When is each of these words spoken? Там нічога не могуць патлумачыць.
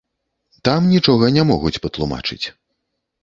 Там 0.69 0.87
нічога 0.93 1.29
не 1.35 1.43
могуць 1.51 1.81
патлумачыць. 1.83 2.41